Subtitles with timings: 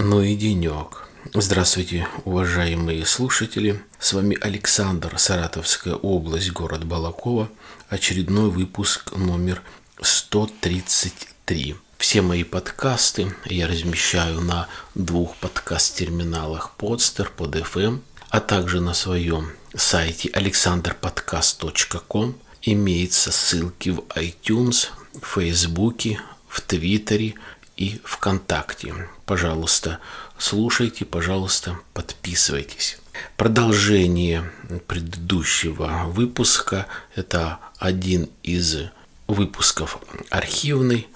[0.00, 1.08] Ну и денек.
[1.34, 3.82] Здравствуйте, уважаемые слушатели.
[3.98, 7.50] С вами Александр, Саратовская область, город Балакова.
[7.88, 9.60] Очередной выпуск номер
[10.00, 11.74] 133.
[11.96, 19.50] Все мои подкасты я размещаю на двух подкаст-терминалах Podster, под FM, а также на своем
[19.74, 22.36] сайте alexanderpodcast.com.
[22.62, 24.90] Имеются ссылки в iTunes,
[25.20, 27.34] в Фейсбуке, в Твиттере–
[27.78, 28.92] и ВКонтакте.
[29.24, 30.00] Пожалуйста,
[30.36, 32.98] слушайте, пожалуйста, подписывайтесь.
[33.36, 34.50] Продолжение
[34.86, 38.90] предыдущего выпуска– это один из
[39.28, 41.08] выпусков архивный.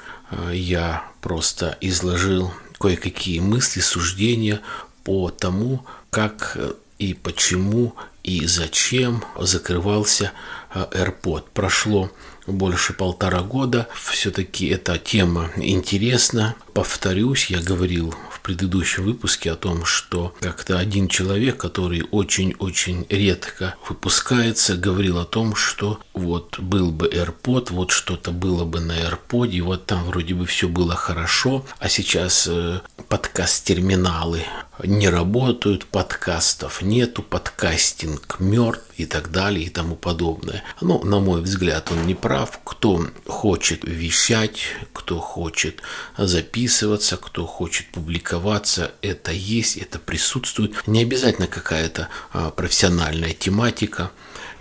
[0.53, 4.61] Я просто изложил кое-какие мысли, суждения
[5.05, 6.56] по тому, как
[6.98, 10.33] и почему и зачем закрывался
[10.73, 11.47] AirPod.
[11.53, 12.11] Прошло
[12.47, 13.89] больше полтора года.
[13.95, 16.55] Все-таки эта тема интересна.
[16.75, 23.75] Повторюсь, я говорил в предыдущем выпуске о том, что как-то один человек, который очень-очень редко
[23.89, 29.61] выпускается, говорил о том, что вот был бы AirPod, вот что-то было бы на AirPod,
[29.62, 34.45] вот там вроде бы все было хорошо, а сейчас э, подкаст-терминалы
[34.83, 40.62] не работают, подкастов нету, подкастинг мертв и так далее и тому подобное.
[40.81, 42.59] Ну, на мой взгляд, он не прав.
[42.65, 44.62] Кто хочет вещать,
[44.93, 45.83] кто хочет
[46.17, 50.87] записываться, кто хочет публиковаться, это есть, это присутствует.
[50.87, 54.11] Не обязательно какая-то а, профессиональная тематика.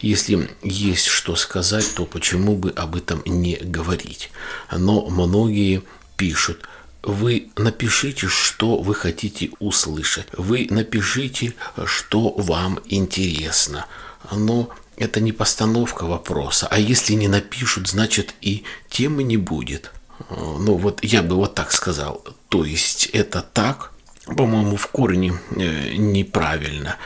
[0.02, 4.32] Если есть что сказать, то почему бы об этом не говорить?
[4.72, 5.84] Но многие
[6.18, 6.68] пишут,
[7.04, 10.28] вы напишите, что вы хотите услышать.
[10.34, 11.54] Вы напишите,
[11.86, 13.86] что вам интересно.
[14.32, 16.68] Но это не постановка вопроса.
[16.70, 19.92] А если не напишут, значит и темы не будет.
[20.30, 22.24] Ну вот я бы вот так сказал.
[22.50, 23.92] То есть это так,
[24.26, 26.98] по-моему, в корне э, неправильно.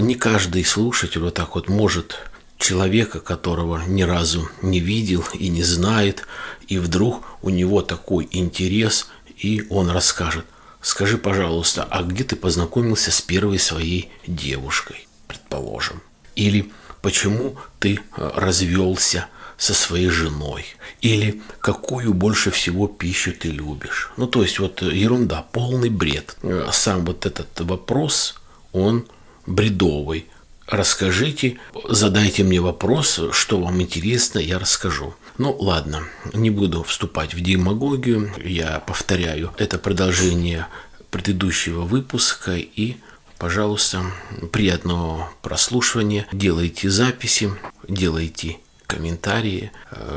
[0.00, 2.16] Не каждый слушатель вот так вот может
[2.56, 6.24] человека, которого ни разу не видел и не знает,
[6.68, 10.46] и вдруг у него такой интерес, и он расскажет,
[10.80, 16.00] скажи, пожалуйста, а где ты познакомился с первой своей девушкой, предположим?
[16.36, 16.72] Или
[17.02, 20.66] почему ты э, развелся со своей женой?
[21.00, 24.10] Или какую больше всего пищу ты любишь?
[24.16, 26.36] Ну, то есть вот ерунда, полный бред.
[26.42, 28.34] Э, сам вот этот вопрос,
[28.72, 29.06] он
[29.46, 30.26] бредовый.
[30.66, 31.58] Расскажите,
[31.88, 35.14] задайте мне вопрос, что вам интересно, я расскажу.
[35.36, 40.68] Ну ладно, не буду вступать в демагогию, я повторяю, это продолжение
[41.10, 42.96] предыдущего выпуска и
[43.38, 44.04] Пожалуйста,
[44.52, 46.26] приятного прослушивания.
[46.32, 47.52] Делайте записи,
[47.86, 49.72] делайте комментарии.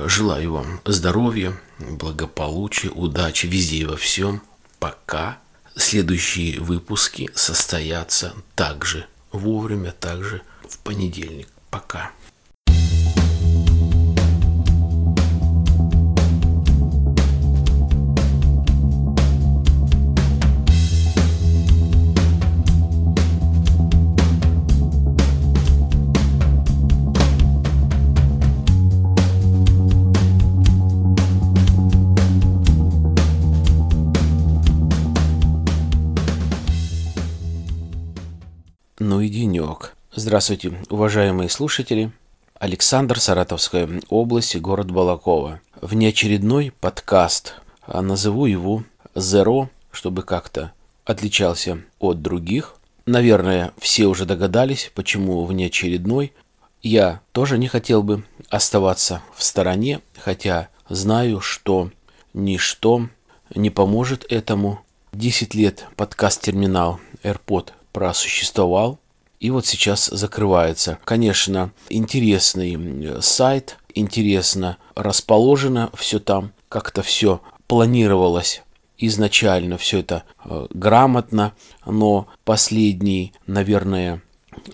[0.06, 4.42] Желаю вам здоровья, благополучия, удачи везде и во всем.
[4.80, 5.40] Пока.
[5.76, 11.50] Следующие выпуски состоятся также вовремя, также в понедельник.
[11.70, 12.12] Пока.
[40.38, 42.12] Здравствуйте, уважаемые слушатели.
[42.59, 45.62] Александр, Саратовская область, город Балакова.
[45.81, 47.56] Внеочередной подкаст.
[47.81, 48.84] А назову его
[49.16, 50.74] «Зеро», чтобы как-то
[51.06, 52.75] отличался от других.
[53.08, 56.34] Наверное, все уже догадались, почему внеочередной.
[56.84, 61.90] Я тоже не хотел бы оставаться в стороне, хотя знаю, что
[62.36, 63.09] ничто
[63.56, 64.81] не поможет этому.
[65.14, 69.00] 10 лет подкаст-терминал AirPod просуществовал
[69.40, 70.98] и вот сейчас закрывается.
[71.06, 78.64] Конечно, интересный сайт, интересно расположено все там, как-то все планировалось
[78.98, 81.53] изначально все это э, грамотно,
[81.86, 84.22] но последний, наверное,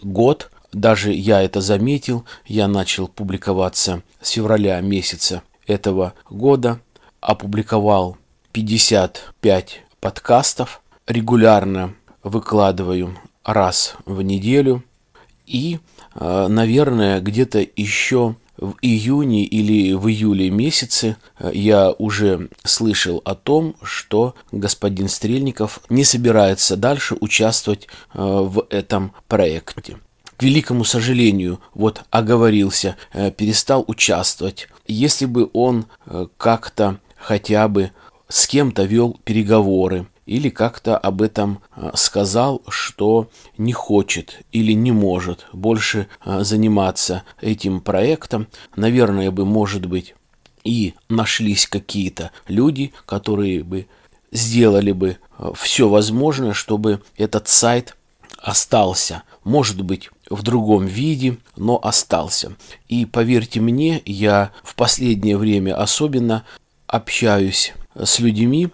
[0.01, 6.79] год, даже я это заметил, я начал публиковаться с февраля месяца этого года,
[7.21, 8.17] опубликовал
[8.53, 11.93] 55 подкастов, регулярно
[12.23, 14.83] выкладываю раз в неделю.
[15.45, 15.79] И,
[16.15, 23.35] э, наверное, где-то еще в июне или в июле месяце э, я уже слышал о
[23.35, 29.97] том, что господин Стрельников не собирается дальше участвовать э, в этом проекте.
[30.37, 32.95] К великому сожалению, вот оговорился,
[33.37, 34.67] перестал участвовать.
[34.87, 35.85] Если бы он
[36.37, 37.91] как-то хотя бы
[38.27, 44.91] с кем-то вел переговоры, или как-то об этом э, сказал, что не хочет или не
[44.91, 48.47] может больше э, заниматься этим проектом.
[48.75, 50.15] Наверное, бы, может быть,
[50.63, 53.87] и нашлись какие-то люди, которые бы
[54.31, 57.95] сделали бы э, все возможное, чтобы этот сайт
[58.37, 59.23] остался.
[59.43, 62.55] Может быть, в другом виде, но остался.
[62.87, 66.43] И поверьте мне, я в последнее время особенно
[66.87, 68.69] общаюсь с людьми,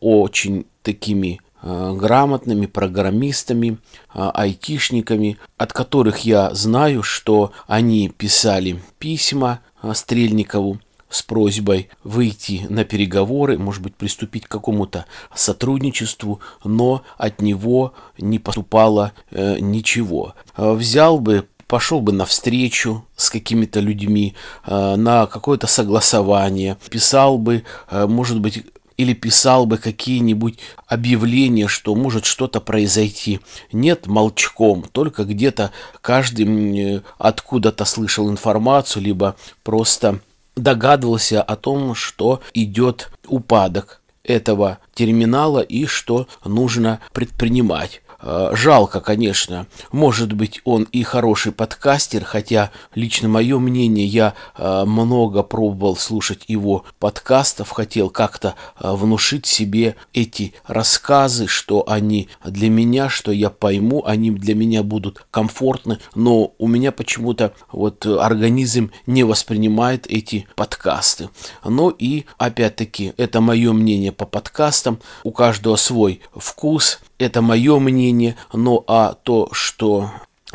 [0.00, 3.78] очень такими э, грамотными программистами,
[4.12, 9.60] айтишниками, от которых я знаю, что они писали письма
[9.92, 10.78] Стрельникову,
[11.08, 18.38] с просьбой выйти на переговоры, может быть, приступить к какому-то сотрудничеству, но от него не
[18.38, 20.34] поступало э, ничего.
[20.56, 24.34] Э, взял бы пошел бы на встречу с какими-то людьми,
[24.66, 28.64] э, на какое-то согласование, писал бы, э, может быть,
[28.96, 33.40] или писал бы какие-нибудь объявления, что может что-то произойти.
[33.72, 35.70] Нет молчком, только где-то
[36.00, 40.20] каждый откуда-то слышал информацию, либо просто
[40.56, 48.02] догадывался о том, что идет упадок этого терминала и что нужно предпринимать.
[48.28, 49.68] Э, жалко, конечно.
[49.92, 56.42] Может быть, он и хороший подкастер, хотя лично мое мнение, я э, много пробовал слушать
[56.48, 63.48] его подкастов, хотел как-то э, внушить себе эти рассказы, что они для меня, что я
[63.48, 70.48] пойму, они для меня будут комфортны, но у меня почему-то вот организм не воспринимает эти
[70.56, 71.30] подкасты.
[71.64, 78.36] Ну и опять-таки, это мое мнение по подкастам, у каждого свой вкус, это мое мнение,
[78.52, 80.10] но а то, что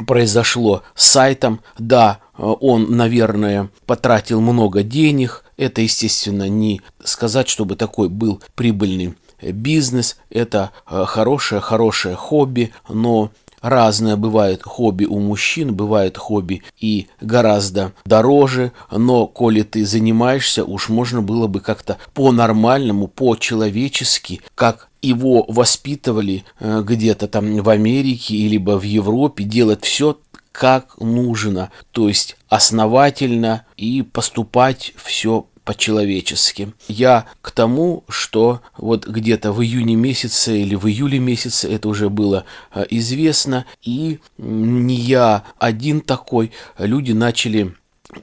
[0.08, 8.10] произошло с сайтом, да, он, наверное, потратил много денег, это, естественно, не сказать, чтобы такой
[8.10, 13.31] был прибыльный бизнес, это э, хорошее, хорошее хобби, но
[13.62, 20.90] Разное бывает хобби у мужчин, бывает хобби и гораздо дороже, но коли ты занимаешься, уж
[20.90, 28.57] можно было бы как-то по-нормальному, по-человечески, как его воспитывали э, где-то там в Америке или
[28.57, 30.19] в Европе, делать все
[30.51, 36.74] как нужно, то есть основательно и поступать все по-человечески.
[36.88, 42.09] Я к тому, что вот где-то в июне месяце или в июле месяце это уже
[42.09, 47.75] было э, известно, и не я один такой, люди начали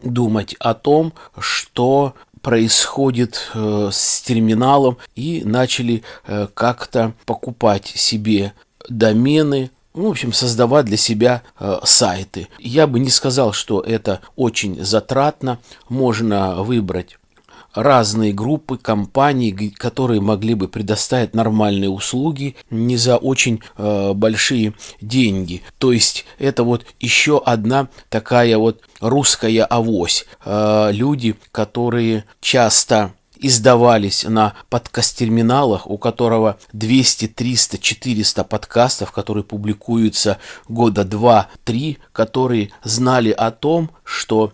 [0.02, 8.52] думать о том, что происходит э, с терминалом и начали э, как-то покупать себе
[8.88, 12.49] домены, ну, в общем, создавать для себя э, сайты.
[12.58, 15.58] Я бы не сказал, что это очень затратно.
[15.88, 17.18] Можно выбрать
[17.82, 25.62] разные группы, компаний, которые могли бы предоставить нормальные услуги не за очень э, большие деньги.
[25.78, 30.26] То есть это вот еще одна такая вот русская авось.
[30.44, 40.38] Э, люди, которые часто издавались на подкаст-терминалах, у которого 200, 300, 400 подкастов, которые публикуются
[40.69, 44.52] года 2-3, которые знали о том, что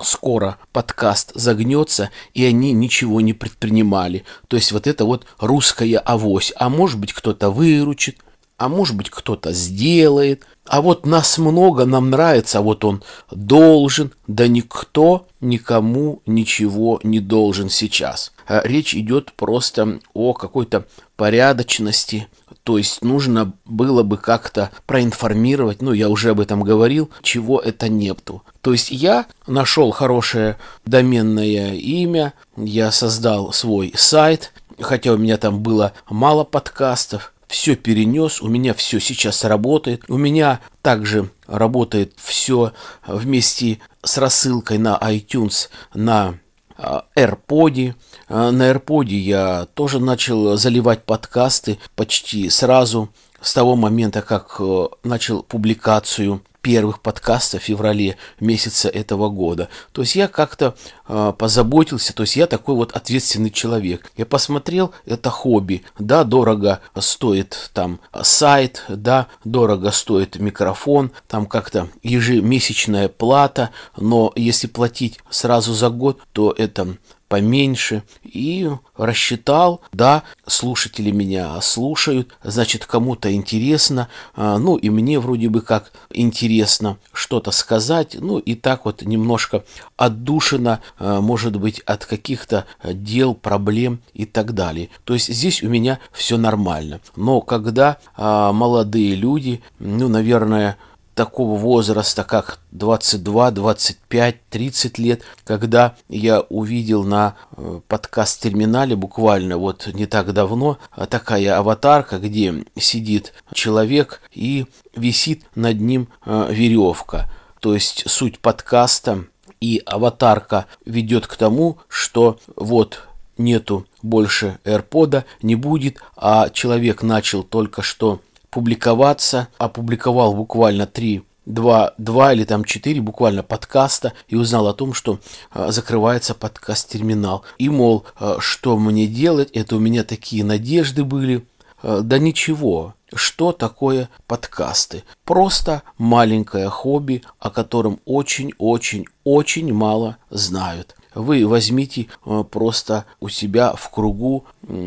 [0.00, 4.24] скоро подкаст загнется, и они ничего не предпринимали.
[4.48, 6.52] То есть вот это вот русская авось.
[6.56, 8.18] А может быть кто-то выручит,
[8.58, 10.44] а может быть кто-то сделает.
[10.66, 14.12] А вот нас много, нам нравится, а вот он должен.
[14.26, 18.32] Да никто никому ничего не должен сейчас.
[18.48, 20.86] А речь идет просто о какой-то
[21.16, 22.28] порядочности,
[22.62, 27.88] то есть нужно было бы как-то проинформировать, ну я уже об этом говорил, чего это
[27.88, 28.42] нету.
[28.60, 35.60] То есть я нашел хорошее доменное имя, я создал свой сайт, хотя у меня там
[35.60, 40.04] было мало подкастов, все перенес, у меня все сейчас работает.
[40.08, 42.72] У меня также работает все
[43.06, 46.38] вместе с рассылкой на iTunes на
[46.76, 47.94] а, AirPod.
[48.28, 53.10] А, на AirPod я тоже начал заливать подкасты почти сразу
[53.40, 59.68] с того момента, как э, начал публикацию первых подкастов в феврале месяца этого года.
[59.92, 60.74] То есть я как-то
[61.06, 64.10] позаботился, то есть я такой вот ответственный человек.
[64.16, 71.88] Я посмотрел, это хобби, да, дорого стоит там сайт, да, дорого стоит микрофон, там как-то
[72.02, 76.96] ежемесячная плата, но если платить сразу за год, то это
[77.28, 78.02] поменьше.
[78.22, 85.60] И рассчитал, да, слушатели меня слушают, значит, кому-то интересно, а, ну и мне вроде бы
[85.60, 89.64] как интересно что-то сказать, ну и так вот немножко
[89.96, 94.88] отдушина, а, может быть, от каких-то дел, проблем и так далее.
[95.04, 97.00] То есть здесь у меня все нормально.
[97.16, 100.76] Но когда а, молодые люди, ну, наверное,
[101.16, 109.88] такого возраста, как 22, 25, 30 лет, когда я увидел на э, подкаст-терминале буквально вот
[109.94, 117.30] не так давно такая аватарка, где сидит человек и висит над ним э, веревка.
[117.60, 119.24] То есть суть подкаста
[119.60, 123.02] и аватарка ведет к тому, что вот
[123.38, 128.20] нету больше AirPod, не будет, а человек начал только что
[128.50, 134.92] публиковаться, опубликовал буквально три два, два или там четыре буквально подкаста и узнал о том,
[134.92, 135.20] что
[135.54, 137.44] э, закрывается подкаст-терминал.
[137.58, 141.46] И, мол, э, что мне делать, это у меня такие надежды были.
[141.82, 145.04] Э, да ничего, что такое подкасты?
[145.24, 153.90] Просто маленькое хобби, о котором очень-очень-очень мало знают вы возьмите э, просто у себя в
[153.90, 154.44] кругу,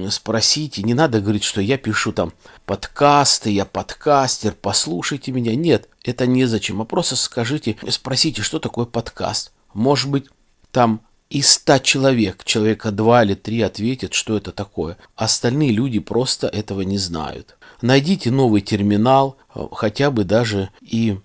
[0.10, 2.34] спросите, не надо говорить, что я пишу там
[2.68, 5.56] подкасты, я подкастер, послушайте меня.
[5.56, 9.52] Нет, это незачем, а просто скажите, спросите, что такое подкаст.
[9.74, 10.28] Может быть,
[10.72, 14.98] там из ста человек, человека два или три ответят, что это такое.
[15.16, 17.56] Остальные люди просто этого не знают.
[17.82, 21.18] Найдите новый терминал, э, хотя бы даже и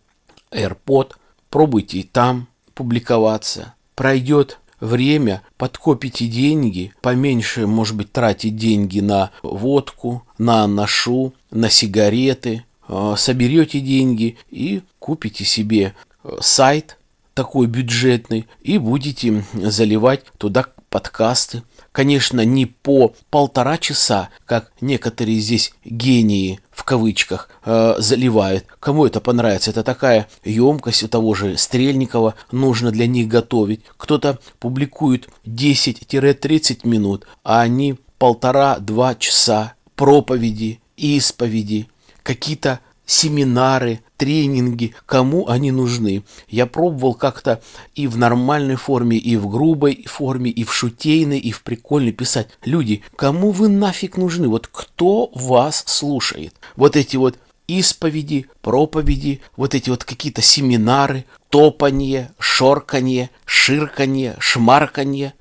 [0.50, 1.12] AirPod,
[1.48, 3.74] пробуйте и там публиковаться.
[3.94, 12.64] Пройдет время, подкопите деньги, поменьше, может быть, тратить деньги на водку, на ношу, на сигареты,
[12.88, 16.98] э, соберете деньги и купите себе э, сайт
[17.34, 25.74] такой бюджетный и будете заливать туда подкасты, конечно, не по полтора часа, как некоторые здесь
[25.84, 28.66] гении в кавычках э, заливают.
[28.78, 29.70] Кому это понравится?
[29.70, 33.80] Это такая емкость у того же Стрельникова нужно для них готовить.
[33.96, 41.88] Кто-то публикует 10-30 минут, а они полтора-два часа проповеди, исповеди,
[42.22, 46.24] какие-то семинары, тренинги, кому они нужны.
[46.48, 47.62] Я пробовал как-то
[47.94, 52.48] и в нормальной форме, и в грубой форме, и в шутейной, и в прикольной писать.
[52.64, 54.48] Люди, кому вы нафиг нужны?
[54.48, 56.54] Вот кто вас слушает?
[56.76, 65.34] Вот эти вот исповеди, проповеди, вот эти вот какие-то семинары, топанье, шорканье, ширканье, шмарканье.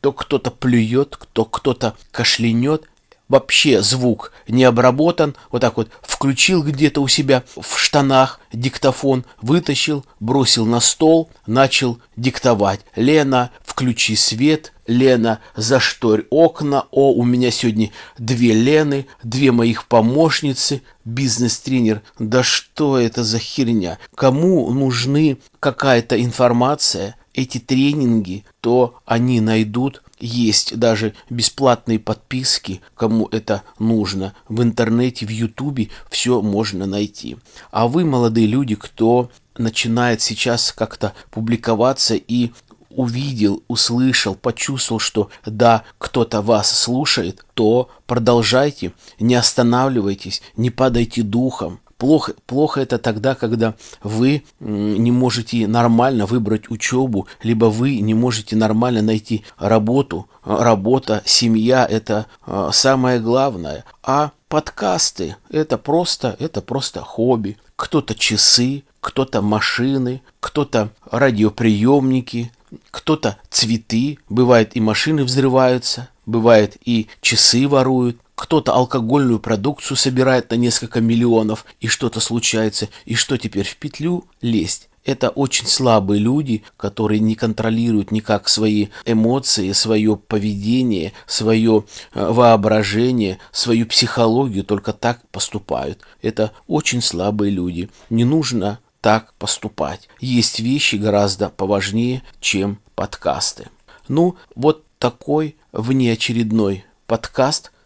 [0.00, 2.88] То кто-то плюет, то кто-то кашлянет,
[3.28, 10.04] вообще звук не обработан, вот так вот включил где-то у себя в штанах диктофон, вытащил,
[10.20, 12.80] бросил на стол, начал диктовать.
[12.96, 20.82] Лена, включи свет, Лена, зашторь окна, о, у меня сегодня две Лены, две моих помощницы,
[21.04, 22.00] бизнес-тренер.
[22.18, 23.98] Да что это за херня?
[24.14, 33.62] Кому нужны какая-то информация, эти тренинги, то они найдут есть даже бесплатные подписки, кому это
[33.78, 34.34] нужно.
[34.48, 37.36] В интернете, в Ютубе все можно найти.
[37.70, 42.50] А вы, молодые люди, кто начинает сейчас как-то публиковаться и
[42.90, 51.78] увидел, услышал, почувствовал, что да, кто-то вас слушает, то продолжайте, не останавливайтесь, не падайте духом.
[51.98, 53.74] Плохо, плохо это тогда, когда
[54.04, 60.28] вы не можете нормально выбрать учебу, либо вы не можете нормально найти работу.
[60.44, 63.84] Работа, семья– это а, самое главное.
[64.04, 67.58] А подкасты– это просто, это просто хобби.
[67.74, 72.52] Кто-то часы, кто-то машины, кто-то радиоприемники,
[72.92, 74.18] кто-то цветы.
[74.28, 81.66] Бывает и машины взрываются, бывает и часы воруют кто-то алкогольную продукцию собирает на несколько миллионов,
[81.80, 84.88] и что-то случается, и что теперь в петлю лезть?
[85.04, 93.38] Это очень слабые люди, которые не контролируют никак свои эмоции, свое поведение, свое э, воображение,
[93.50, 96.02] свою психологию, только так поступают.
[96.22, 97.90] Это очень слабые люди.
[98.08, 100.08] Не нужно так поступать.
[100.20, 103.68] Есть вещи гораздо поважнее, чем подкасты.
[104.06, 107.72] Ну, вот такой внеочередной подкаст–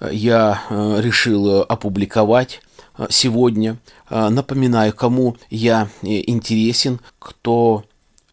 [0.00, 2.60] я э, решил опубликовать
[2.96, 3.78] э, сегодня.
[4.10, 7.84] Э, напоминаю, кому я интересен, кто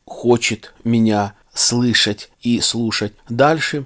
[0.05, 3.85] хочет меня слышать и слушать дальше.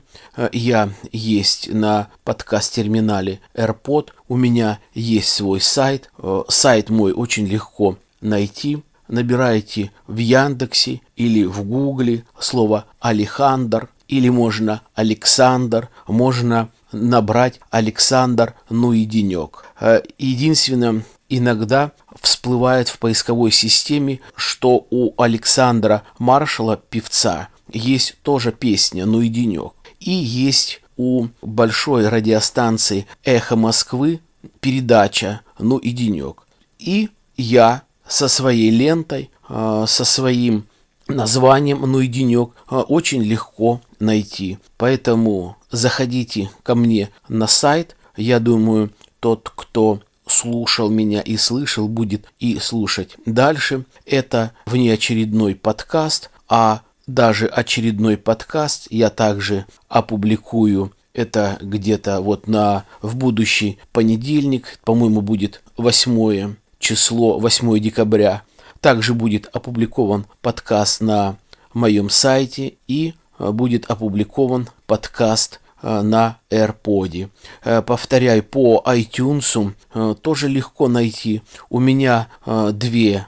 [0.51, 4.09] Я есть на подкаст-терминале AirPod.
[4.27, 6.09] У меня есть свой сайт.
[6.47, 8.83] Сайт мой очень легко найти.
[9.07, 18.93] Набираете в Яндексе или в Гугле слово Алехандр или можно Александр, можно набрать Александр, ну
[18.93, 19.65] и денек.
[19.79, 21.91] Э, единственное, иногда
[22.21, 29.73] всплывает в поисковой системе, что у Александра Маршала, певца, есть тоже песня «Ну и денек».
[29.99, 34.21] И есть у большой радиостанции «Эхо Москвы»
[34.59, 36.47] передача «Ну и денек».
[36.79, 40.65] И я со своей лентой, э, со своим
[41.09, 44.57] названием «Ну и денек» э, очень легко найти.
[44.77, 47.95] Поэтому заходите ко мне на сайт.
[48.15, 53.85] Я думаю, тот, кто слушал меня и слышал, будет и слушать дальше.
[54.05, 63.15] Это внеочередной подкаст, а даже очередной подкаст я также опубликую это где-то вот на в
[63.15, 68.43] будущий понедельник, по-моему, будет 8 число, 8 декабря.
[68.81, 71.37] Также будет опубликован подкаст на
[71.73, 77.29] моем сайте и э, будет опубликован подкаст Э, на AirPod.
[77.63, 79.73] Э, повторяю, по iTunes
[80.21, 81.41] тоже легко найти.
[81.69, 83.27] У меня две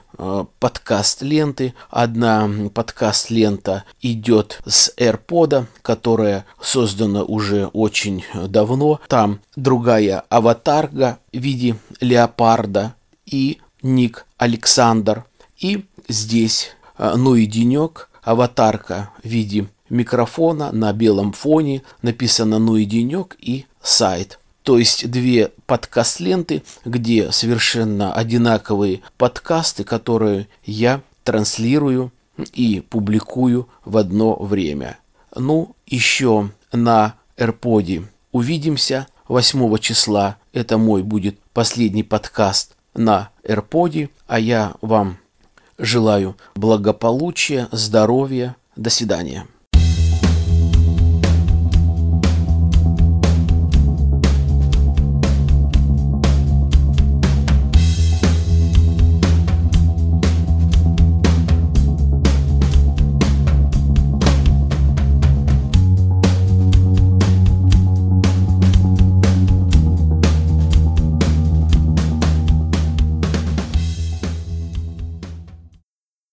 [0.60, 1.74] подкаст-ленты.
[1.90, 9.00] Одна подкаст-лента идет с AirPod, которая создана уже очень давно.
[9.08, 12.94] Там другая аватарга в виде леопарда
[13.26, 15.24] и ник Александр.
[15.62, 22.84] И здесь, ну и денек, аватарка в виде микрофона на белом фоне написано «Ну и
[22.84, 24.40] денек» и «Сайт».
[24.64, 32.12] То есть две подкаст-ленты, где совершенно одинаковые подкасты, которые я транслирую
[32.52, 34.98] и публикую в одно время.
[35.34, 40.38] Ну, еще на AirPod увидимся 8 числа.
[40.52, 45.18] Это мой будет последний подкаст на AirPod, а я вам
[45.78, 48.56] желаю благополучия, здоровья.
[48.76, 49.46] До свидания.